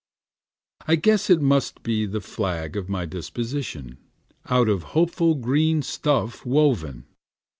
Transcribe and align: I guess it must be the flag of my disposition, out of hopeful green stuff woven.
I 0.87 0.95
guess 0.95 1.29
it 1.29 1.41
must 1.41 1.83
be 1.83 2.07
the 2.07 2.21
flag 2.21 2.75
of 2.75 2.89
my 2.89 3.05
disposition, 3.05 3.99
out 4.47 4.67
of 4.67 4.81
hopeful 4.97 5.35
green 5.35 5.83
stuff 5.83 6.43
woven. 6.43 7.05